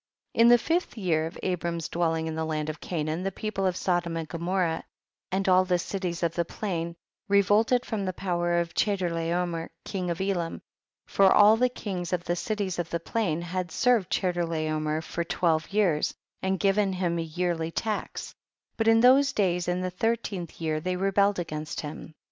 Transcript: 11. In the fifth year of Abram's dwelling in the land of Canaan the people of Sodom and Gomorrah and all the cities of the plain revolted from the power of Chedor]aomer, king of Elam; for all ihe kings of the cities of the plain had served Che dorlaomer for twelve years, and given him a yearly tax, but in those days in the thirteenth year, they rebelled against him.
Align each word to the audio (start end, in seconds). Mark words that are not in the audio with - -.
11. 0.33 0.45
In 0.45 0.49
the 0.49 0.57
fifth 0.57 0.97
year 0.97 1.27
of 1.27 1.37
Abram's 1.43 1.87
dwelling 1.87 2.25
in 2.25 2.33
the 2.33 2.43
land 2.43 2.71
of 2.71 2.81
Canaan 2.81 3.21
the 3.21 3.31
people 3.31 3.67
of 3.67 3.75
Sodom 3.77 4.17
and 4.17 4.27
Gomorrah 4.27 4.83
and 5.31 5.47
all 5.47 5.63
the 5.63 5.77
cities 5.77 6.23
of 6.23 6.33
the 6.33 6.43
plain 6.43 6.95
revolted 7.29 7.85
from 7.85 8.03
the 8.05 8.11
power 8.11 8.59
of 8.59 8.73
Chedor]aomer, 8.73 9.69
king 9.85 10.09
of 10.09 10.19
Elam; 10.19 10.63
for 11.05 11.31
all 11.31 11.63
ihe 11.63 11.71
kings 11.75 12.13
of 12.13 12.23
the 12.23 12.35
cities 12.35 12.79
of 12.79 12.89
the 12.89 12.99
plain 12.99 13.43
had 13.43 13.71
served 13.71 14.09
Che 14.09 14.31
dorlaomer 14.31 15.03
for 15.03 15.23
twelve 15.23 15.71
years, 15.71 16.15
and 16.41 16.59
given 16.59 16.93
him 16.93 17.19
a 17.19 17.21
yearly 17.21 17.69
tax, 17.69 18.33
but 18.77 18.87
in 18.87 19.01
those 19.01 19.31
days 19.33 19.67
in 19.67 19.81
the 19.81 19.91
thirteenth 19.91 20.59
year, 20.59 20.79
they 20.79 20.95
rebelled 20.95 21.37
against 21.37 21.81
him. 21.81 22.15